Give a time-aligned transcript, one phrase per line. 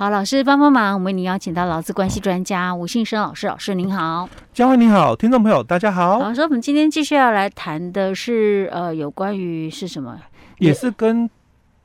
[0.00, 6.18] 好，老师帮帮忙，我们为您邀请到劳资关系专家吴信生老师，老师您好，嘉惠你好，听众朋友大家好。
[6.18, 10.18] 老师，我们今天继续要来谈的是呃，有关于是什么？
[10.56, 11.28] 也是跟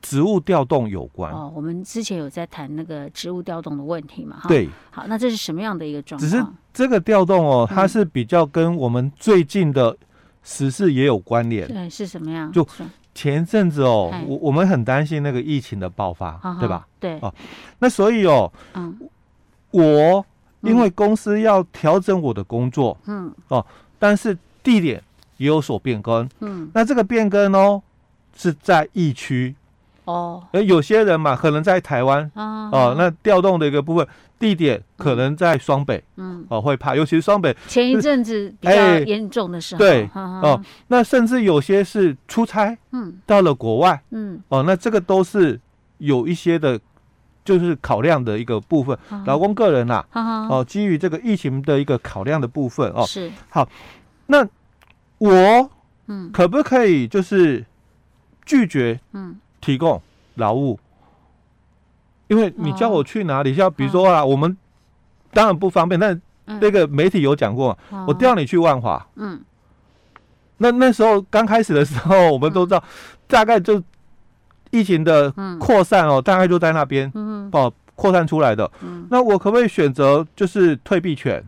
[0.00, 1.52] 职务调动有关哦。
[1.54, 4.38] 我们之前有在谈那个职务调动的问题嘛？
[4.48, 4.66] 对。
[4.90, 6.30] 好，那这是什么样的一个状况？
[6.30, 6.42] 只是
[6.72, 9.94] 这个调动哦，它是比较跟我们最近的
[10.42, 11.68] 时事也有关联。
[11.68, 12.50] 对，是什么样？
[12.50, 12.66] 就。
[13.16, 16.86] 前一阵子哦，我我们很担心那个疫情的爆发，好好对吧？
[17.00, 17.18] 对。
[17.20, 17.32] 哦，
[17.78, 18.94] 那所以哦，嗯，
[19.70, 20.24] 我
[20.60, 23.64] 因为公司要调整我的工作，嗯，哦，
[23.98, 25.02] 但是地点
[25.38, 27.82] 也有所变更，嗯，那这个变更哦
[28.36, 29.54] 是在疫区。
[30.06, 34.06] 哦，而有些人嘛，可能在台湾，哦，哦，那调动的一个部分
[34.38, 37.54] 地点可能在双北，嗯，哦，会怕，尤其是双北。
[37.66, 45.60] 前一阵子比较严重的时候，对，哦，那甚至有些是出差，嗯，到了国外，嗯，哦，那这个都是
[45.98, 46.78] 有一些的，
[47.44, 53.68] 就是考量的一个部分，老公个人呐，哦，基于这个疫情的一个考量的部分，哦，是，好，
[54.26, 54.46] 那
[55.18, 55.70] 我，
[56.06, 57.64] 嗯，可不可以就是
[58.44, 59.40] 拒绝，嗯？
[59.66, 60.00] 提供
[60.36, 60.78] 劳务，
[62.28, 64.56] 因为你叫我去哪里，像比如说啊，我们
[65.32, 66.22] 当然不方便，但
[66.60, 69.42] 那个媒体有讲过，我调你去万华，嗯，
[70.58, 72.84] 那那时候刚开始的时候，我们都知道，
[73.26, 73.82] 大概就
[74.70, 78.70] 疫情的扩散哦，大概就在那边，嗯，哦，扩散出来的，
[79.10, 81.44] 那我可不可以选择就是退避权？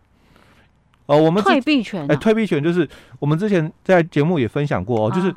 [1.06, 2.89] 哦，我们退避权，哎，退避权就是
[3.20, 5.33] 我们之前在节目也分享过哦，就是。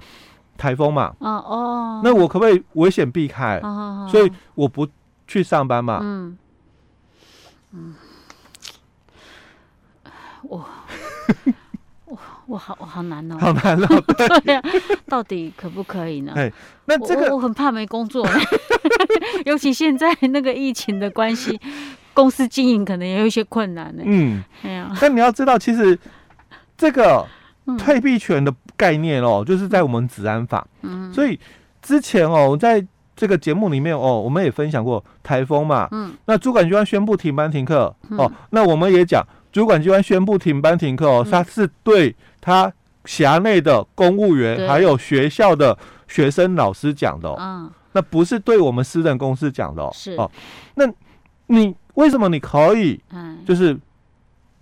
[0.58, 3.60] 台风嘛，哦哦，那我可不可以危险避开？
[3.64, 4.88] 哦、所以我不
[5.28, 6.00] 去上班嘛。
[6.02, 6.38] 嗯
[7.74, 7.96] 嗯，
[10.44, 10.64] 我
[12.06, 13.88] 我我好我好难哦，好难哦。
[14.44, 14.62] 对呀，
[15.08, 16.34] 到底可不可以呢？
[16.36, 16.52] 哎，
[16.86, 18.28] 那这个我，我很怕没工作，
[19.46, 21.60] 尤其现在那个疫情的关系，
[22.14, 24.04] 公司经营可能也有一些困难呢。
[24.06, 25.98] 嗯，哎呀，但你要知道，其实
[26.78, 27.26] 这个。
[27.78, 30.68] 退避权的概念哦，就是在我们治安法。
[30.82, 31.40] 嗯，所以
[31.82, 35.88] 之前哦，我在这个节目里面哦，我们也分享过台风嘛。
[35.92, 42.72] 嗯，那主管机关宣布停班停课哦，那我们也讲主管机关宣布停班停课哦，它是对他
[43.06, 47.30] 辖内的公务员还有学校的学生老师讲的。
[47.40, 49.88] 嗯，那不是对我们私人公司讲的。
[49.94, 50.30] 是哦，
[50.76, 50.92] 那
[51.48, 53.00] 你为什么你可以？
[53.46, 53.78] 就是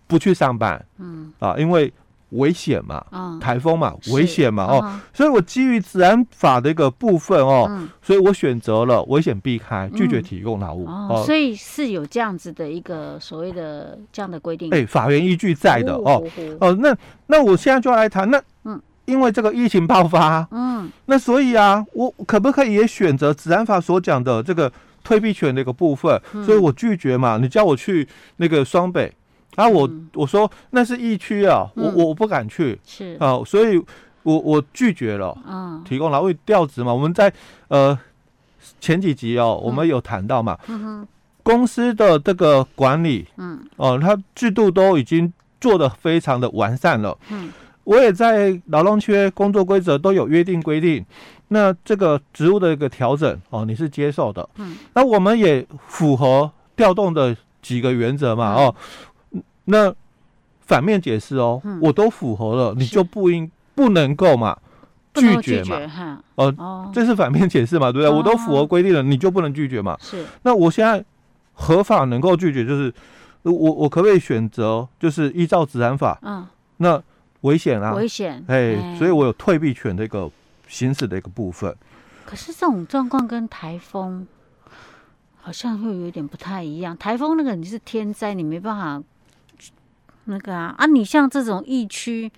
[0.05, 0.85] 不去上班。
[0.97, 1.91] 嗯，啊，因为。
[2.31, 3.03] 危险嘛，
[3.41, 10.85] 台风嘛，危险嘛，哦，所以我基于职安法的一个部分哦，所以我选择了危险避开，拒绝提供劳务。
[10.85, 16.23] 哦，所以是有这样子的一个所谓的这样的规定，哎，法源依据在的哦。
[16.59, 16.95] 哦，那
[17.27, 24.71] 那我现在就要来谈，那嗯，因为这个疫情爆发，嗯，那所以啊，我可不可以也选择职安法所讲的这个
[25.03, 26.21] 退避权的一个部分？
[26.45, 28.07] 所以我拒绝嘛，你叫我去
[28.37, 29.11] 那个双北。
[29.59, 33.17] 啊，我我说那是疫区啊，我我不敢去，是。
[33.19, 33.77] 啊，所以
[34.23, 36.93] 我我拒绝了，嗯，提供劳务调职嘛。
[36.93, 37.31] 我们在
[37.67, 37.99] 呃
[38.79, 40.57] 前几集哦，我们有谈到嘛，
[41.43, 47.51] 公司的这个管理，嗯，哦，它制度都已经做得非常的完善了，嗯，
[47.83, 51.05] 我也在劳动区工作规则都有约定规定，
[51.49, 58.73] 那这个职务的一个调整哦，你是接受的，嗯，那我们也符合调动的几个原则嘛，哦。
[59.69, 59.93] 那
[60.61, 64.57] 反面解释哦，嗯、我都符合了，你就不应不能够嘛
[65.13, 66.21] 拒绝嘛？
[66.35, 67.91] 哦，哦这是反面解释嘛？
[67.91, 68.07] 对不对？
[68.07, 69.97] 哦、我都符合规定了，你就不能拒绝嘛？
[69.99, 70.23] 是。
[70.43, 71.03] 那我现在
[71.53, 72.93] 合法能够拒绝，就是
[73.41, 76.19] 我我可不可以选择，就是依照治安法？
[76.21, 76.45] 嗯。
[76.77, 77.01] 那
[77.41, 77.93] 危险啊！
[77.93, 78.43] 危险。
[78.47, 80.29] 哎，哎所以我有退避权的一个
[80.67, 81.75] 行使的一个部分。
[82.25, 84.27] 可是这种状况跟台风
[85.41, 86.95] 好像又有点不太一样。
[86.95, 89.03] 台风那个你是天灾，你没办法。
[90.29, 90.85] 那个啊啊！
[90.85, 92.31] 你像这种疫区，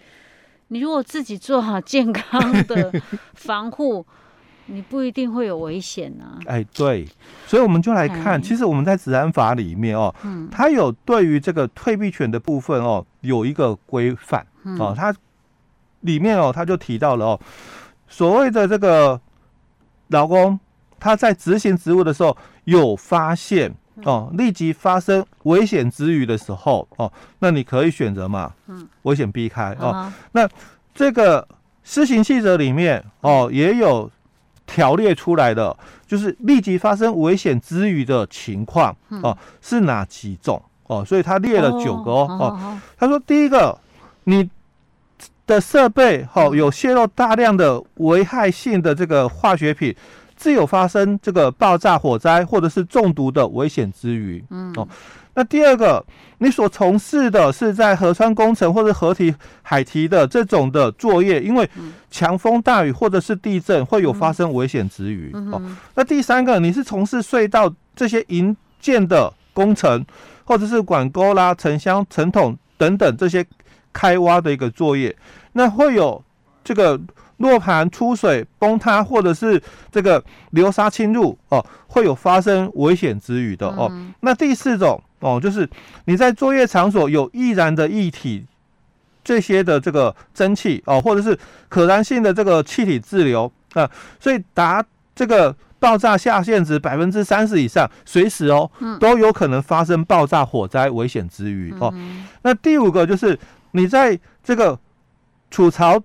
[0.70, 2.92] 你如果自己做好健康的
[3.36, 4.06] 防护，
[4.68, 6.40] 你不一定会有危险啊。
[6.46, 7.06] 哎，对，
[7.46, 15.14] 所以我们就来看，哎、其实我们在治安法里面哦，嗯，它有对于这个退避权的部分哦，有一个规范、嗯、哦，它
[16.00, 17.40] 里面哦，它就提到了哦，
[18.08, 19.20] 所谓的这个
[20.08, 20.58] 老公
[20.98, 23.76] 他在执行职务的时候有发现。
[24.04, 29.92] 哦，立即发生危险之余的时候，哦，那你可以选择嘛，嗯，危险避开哦。
[29.94, 30.50] 嗯、那
[30.94, 31.48] 这个
[31.84, 34.10] 施行细则里面哦，也有
[34.66, 35.76] 条列出来的，
[36.08, 41.04] 就是立即发生危险之余的情况哦，是哪几种哦？
[41.06, 42.28] 所以他列了九个哦。
[42.40, 43.78] 哦，他说第一个，
[44.24, 44.50] 你
[45.46, 49.96] 的设备哦有泄漏大量的危害性的这个化学品。
[50.42, 54.44] 自有发生这个爆炸、火灾或者是中毒的危险之余。
[54.50, 54.88] 嗯哦，
[55.36, 56.04] 那第二个，
[56.40, 61.70] 你所从事的是在河川工程或者河堤、海堤的这种的作业，因为
[62.10, 65.32] 强风大雨或者是地震会有发生危险之余。
[65.52, 65.62] 哦，
[65.94, 70.04] 那第三个，你是从事隧道这些营建的工程，
[70.44, 73.46] 或者是管沟啦、沉箱、沉桶等等这些
[73.94, 75.16] 开挖的一个作业，
[75.54, 76.24] 那会有
[76.64, 77.00] 这个。
[77.42, 79.62] 落盘出水崩塌，或者是
[79.92, 83.88] 这个流沙侵入哦，会有发生危险之余的哦。
[83.92, 85.68] 嗯、那第四种哦，就是
[86.06, 88.46] 你在作业场所有易燃的液体，
[89.24, 93.90] 这些的这个蒸汽哦，或者是可燃性的这个气体滞留啊，
[94.20, 94.86] 所以达
[95.16, 101.92] 这个爆炸下限值百分之三十以上，随时哦都有可能发生爆炸火灾危险之余哦。
[101.96, 103.38] 嗯、那第五个就是
[103.72, 104.80] 你在这个
[105.50, 106.00] 储槽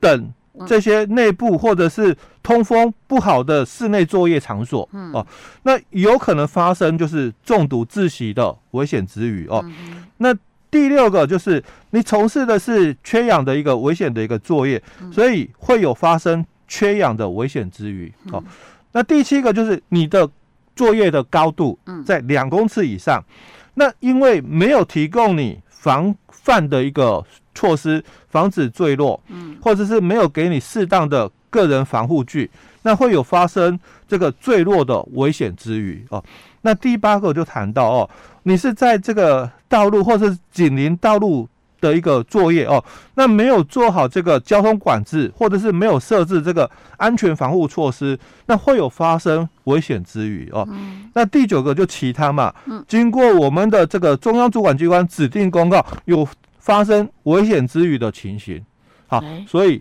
[0.00, 0.32] 等。
[0.66, 5.26] 这些内部或者是通风不好的室内作业场所，嗯、哦，
[5.64, 9.60] 那有可能发生就是中毒窒息的危险之余哦。
[9.64, 10.32] 嗯、那
[10.70, 18.42] 第六个就是你从事的是缺氧的一个危险的一个作业，嗯、所以会有发生缺氧的危险之余哦。
[18.44, 18.44] 嗯、
[18.92, 20.28] 那第七个就是你的
[20.74, 23.34] 作业的高度在两公尺以上，嗯、
[23.74, 27.24] 那因为没有提供你防范的一个。
[27.56, 32.48] 措施防止坠落，嗯，或者是没有给你适当的个人防护具，
[32.82, 36.22] 那会有发生这个坠落的危险之余哦。
[36.60, 38.10] 那第八个就谈到哦，
[38.42, 41.48] 你是在这个道路或者是紧邻道路
[41.80, 42.82] 的一个作业哦，
[43.14, 50.66] 那没有做好这个交通管制，或者是没有设置这个安全防护措施，那会有发生危险之余哦。
[50.70, 56.26] 嗯、那第九个就其他嘛，嗯，经过我们的这个中央主管机关指定公告有。
[56.66, 58.66] 发生危险之余的情形，
[59.06, 59.80] 好，欸、所以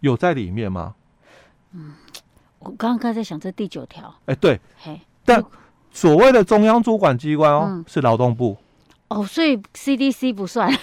[0.00, 0.94] 有在里面吗？
[1.74, 1.92] 嗯，
[2.58, 4.58] 我刚刚在想这第九条，哎、欸，对，
[5.26, 5.44] 但
[5.90, 8.56] 所谓的中央主管机关哦，嗯、是劳动部，
[9.08, 10.72] 哦，所以 CDC 不算。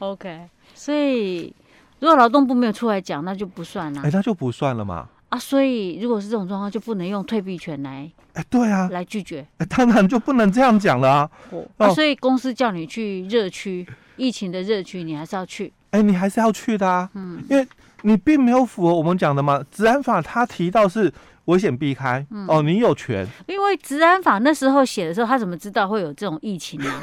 [0.00, 1.54] OK，所以
[2.00, 5.08] 如果劳动部没有出来讲，那就不算了，哎、欸，那就不算了嘛。
[5.28, 11.30] 啊，所以如果是这种状况，就不能用退避权来，哎，对啊，来拒绝，哎，当然就不能这样讲了啊。
[11.50, 13.86] 哦，啊，所以公司叫你去热区，
[14.16, 17.66] 疫情的热区，你还是要去，哎，你还是要去的啊，嗯，因为
[18.02, 21.12] 你并没有符合我们讲的嘛，治安法他提到是
[21.44, 27.02] 危险避开，嗯、哦，你有权，因为治安法那时候写的时候，他怎么知道会有这种疫情呢？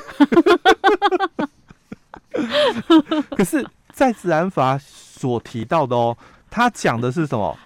[3.38, 6.18] 可是，在治安法所提到的哦，
[6.50, 7.58] 他讲的是什么？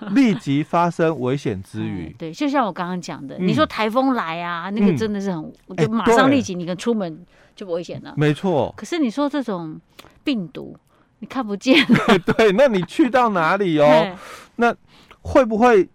[0.14, 7.24] 立即发生危险之虞，对，就像我刚刚讲的，你说台风来啊，那个真的是很，就马上立即你跟出门
[7.56, 8.72] 就危险了，没错。
[8.76, 9.80] 可是你说这种
[10.22, 10.76] 病毒，
[11.18, 11.84] 你看不见，
[12.36, 14.16] 对，那你去到哪里哦？
[14.56, 14.74] 那
[15.20, 15.88] 会不会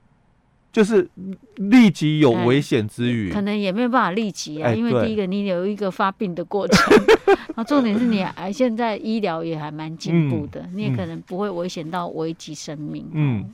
[0.74, 1.08] 就是
[1.56, 3.32] 立即有危险之余？
[3.32, 6.98] 可能也没有办法立即啊，因为第一个你有一个发病的过程，
[7.56, 13.54] 然后重点是你还现在医疗也还蛮进步的，你也可能不会危险到危及生命，嗯。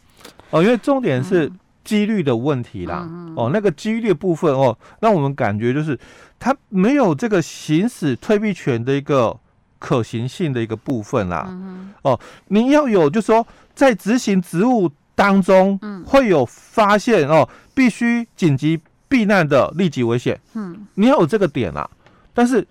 [0.52, 1.52] 哦，因为重点是
[1.84, 3.08] 几率的问题啦。
[3.10, 5.98] 嗯、哦，那个几率部分哦，让我们感觉就是
[6.40, 9.38] 他没有这个行使退避权的一个
[9.78, 11.46] 可行性的一个部分啦。
[11.50, 13.46] 嗯、哦，你要有，就是说
[13.76, 14.90] 在执行职务
[15.20, 18.80] 当中，会有发现哦，必须紧急
[19.10, 20.40] 避难的立即危险。
[20.54, 21.90] 嗯，你要有这个点啊。
[22.34, 22.66] 但是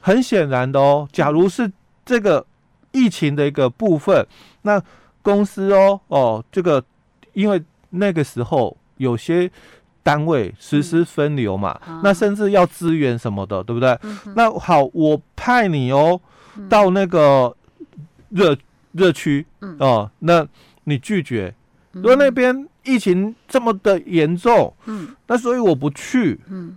[0.00, 1.72] 很显然的哦，假如是
[2.04, 2.44] 这个
[2.92, 4.26] 疫情的一个部分，
[4.62, 4.82] 那
[5.22, 6.84] 公司哦哦这个。
[7.32, 9.50] 因为那个时候有些
[10.04, 13.98] 单位实施分流嘛，嗯、那甚至要支援什么的，对不对？
[14.02, 16.20] 嗯、那好，我派你哦
[16.68, 17.52] 到那个
[18.28, 18.56] 热
[18.92, 19.44] 热区
[19.80, 20.46] 哦，那
[20.84, 21.52] 你拒绝，
[21.94, 26.76] 如果那边疫情这么的严重，嗯，那所以我不去，嗯，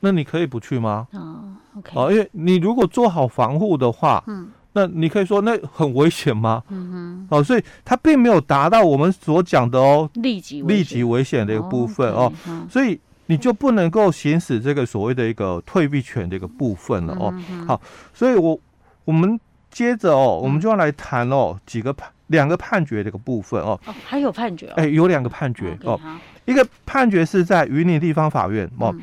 [0.00, 1.06] 那你可以不去吗？
[1.12, 4.48] 哦，OK，哦，因为你如果做好防护的话，嗯。
[4.78, 6.62] 那你可以说那很危险吗？
[6.68, 12.30] 嗯哼，哦，所以它并没有达到我们所讲的哦，立即立即危险的一个部分哦，
[12.68, 17.32] 所以你就不能够行使这个所谓的一个退避权的一个部分了哦。
[17.66, 17.80] 好，
[18.12, 18.60] 所以我
[19.06, 23.78] 我们接着哦，我们就要来谈哦几个判两个判决的一个部分哦。
[23.86, 24.66] 哦，还有判决？
[24.76, 26.00] 哎，有两个判决哦，
[26.44, 28.94] 一个判决是在云林地方法院哦，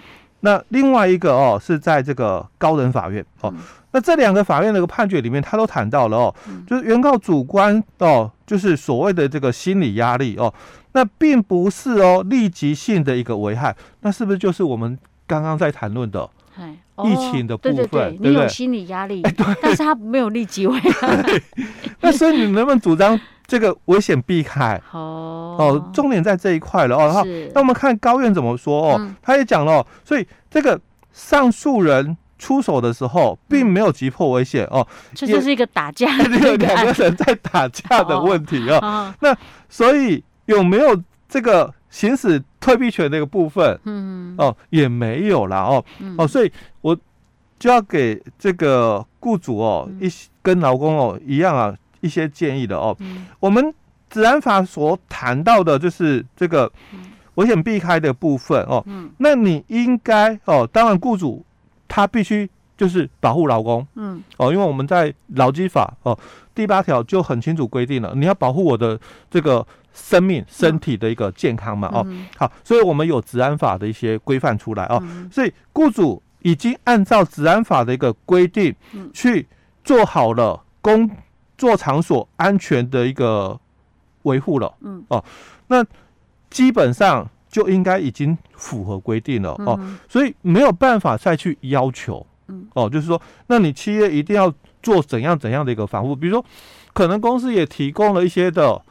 [0.42, 3.54] 那另外一个哦是在这个高等法院哦。
[3.96, 10.52] 那这两个法院的一个判决里面，他都谈到了哦，就是原告主观哦，就是所谓的这个心理压力哦，
[10.94, 16.28] 那并不是哦立即性的一个危害，那是不是就是我们刚刚在谈论的
[17.04, 19.22] 疫情的部分，对对对，你有心理压力，
[19.62, 21.24] 但是他没有立即危害。
[22.02, 24.80] 那所以你能不能主张这个危险避开？
[24.92, 27.12] 哦哦，重点在这一块了哦。
[27.12, 30.80] 好，那我们看高院怎么说哦，他也讲了，所以这个
[31.12, 39.14] 上诉人出手的时候，并没有急迫危险哦，这就是一个打架， 这个两个人在打架的问题哦。
[39.20, 39.36] 那
[39.68, 41.74] 所以有没有这个？
[41.94, 45.84] 行使退避权那个部分，嗯，哦，也没有啦哦，
[46.18, 46.98] 哦，所以我
[47.60, 52.96] 就要给这个雇主哦，一些跟劳工哦一样啊，一些建议的哦。
[53.42, 53.74] 我们
[54.10, 56.72] 治安法所谈到的就是这个
[57.36, 58.82] 危险避开的部分哦，
[59.18, 61.46] 那你应该哦，当然雇主
[61.90, 62.50] 他必须
[62.84, 66.18] 就是保护劳工，嗯，哦，因为我们在劳基法哦
[66.54, 69.00] 第八条就很清楚规定了，你要保护我的
[69.30, 69.66] 这个。
[69.96, 72.04] 生命、身体的一个健康嘛，哦，
[72.36, 75.00] 好，所以我们有治安法的一些规范出来哦，
[75.32, 78.76] 所以雇主已经按照治安法的一个规定，
[79.14, 79.48] 去
[79.84, 81.08] 做好了工
[81.60, 83.60] 作场所安全的一个
[84.24, 85.24] 维护了，嗯，哦，
[85.68, 85.86] 那
[86.50, 96.46] 基本上就应该已经符合规定了哦，所以没有办法再去要求，嗯，哦，就是说，那你企业一定要做怎样怎样的一个防护，比如说，
[96.94, 98.82] 可能公司也提供了一些的。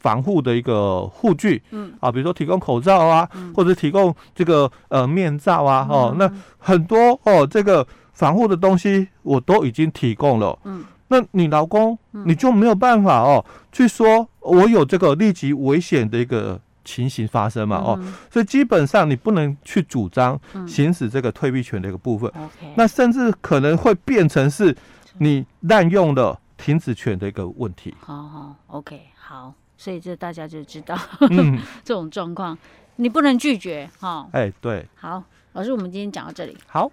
[0.00, 1.94] 防护的一个护具，嗯。
[1.98, 24.76] 啊，比如说提供口罩啊，嗯、或者提供这个呃面罩啊，哦，嗯、那很多哦，这个防护的东西我都已经提供了，嗯，那你劳工你就没有办法哦去说我有这个立即危险的一个情形发生嘛，哦，嗯、所以基本上你不能去主张行使这个退避权的一个部分，嗯、那甚至可能会变成是
[25.18, 27.94] 你滥用了停止权的一个问题。
[28.00, 29.54] 好好，OK，好。
[29.76, 30.96] 所以这大家就知道，
[31.30, 32.56] 嗯、 这种状况，
[32.96, 34.28] 你不能拒绝哈。
[34.32, 34.86] 哎，对。
[34.94, 35.24] 好，
[35.54, 36.56] 老师，我们今天讲到这里。
[36.66, 36.90] 好。